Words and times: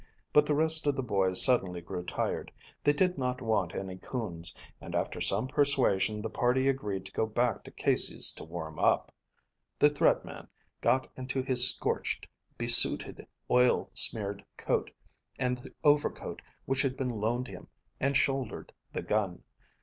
But 0.33 0.47
the 0.47 0.55
rest 0.55 0.87
of 0.87 0.95
the 0.95 1.03
boys 1.03 1.45
suddenly 1.45 1.79
grew 1.79 2.03
tired. 2.03 2.51
They 2.83 2.91
did 2.91 3.19
not 3.19 3.39
want 3.39 3.75
any 3.75 3.99
coons, 3.99 4.55
and 4.81 4.95
after 4.95 5.21
some 5.21 5.47
persuasion 5.47 6.23
the 6.23 6.29
party 6.31 6.67
agreed 6.67 7.05
to 7.05 7.11
go 7.11 7.27
back 7.27 7.63
to 7.65 7.69
Casey's 7.71 8.31
to 8.33 8.43
warm 8.43 8.79
up. 8.79 9.13
The 9.77 9.89
Thread 9.91 10.25
Man 10.25 10.47
got 10.81 11.11
into 11.15 11.43
his 11.43 11.69
scorched, 11.69 12.27
besooted, 12.57 13.27
oil 13.51 13.91
smeared 13.93 14.43
coat, 14.57 14.89
and 15.37 15.59
the 15.59 15.73
overcoat 15.83 16.41
which 16.65 16.81
had 16.81 16.97
been 16.97 17.19
loaned 17.21 17.47
him, 17.47 17.67
and 17.99 18.17
shouldered 18.17 18.73
the 18.93 19.03
gun. 19.03 19.43